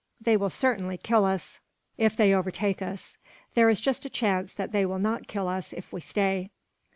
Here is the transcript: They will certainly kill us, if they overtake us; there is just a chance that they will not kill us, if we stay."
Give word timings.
They 0.19 0.35
will 0.35 0.49
certainly 0.49 0.97
kill 0.97 1.25
us, 1.25 1.59
if 1.95 2.17
they 2.17 2.33
overtake 2.33 2.81
us; 2.81 3.17
there 3.53 3.69
is 3.69 3.79
just 3.79 4.03
a 4.03 4.09
chance 4.09 4.51
that 4.51 4.71
they 4.71 4.83
will 4.83 4.97
not 4.97 5.27
kill 5.27 5.47
us, 5.47 5.73
if 5.73 5.93
we 5.93 6.01
stay." 6.01 6.49